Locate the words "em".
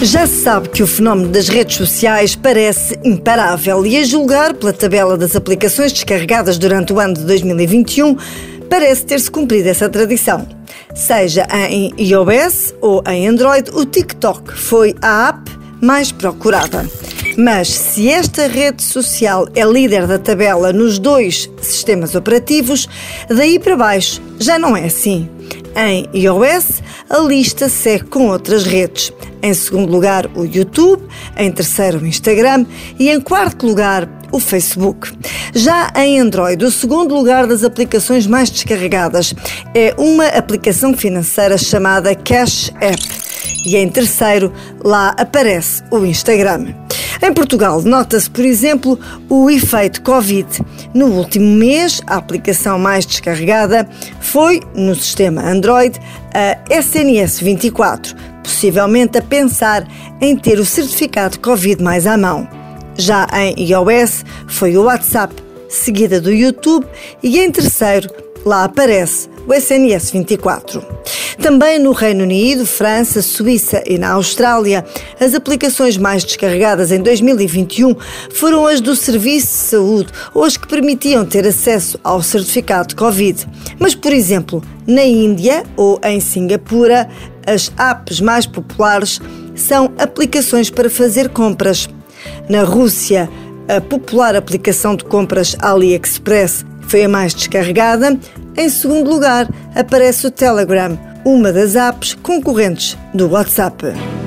11.68-11.92, 13.08-13.26, 25.76-26.08, 29.42-29.54, 31.36-31.50, 33.08-33.20, 35.96-36.18, 43.76-43.88, 47.20-47.32, 60.20-60.36, 63.32-63.54, 67.40-67.50, 76.90-77.00, 86.02-86.18, 98.56-98.68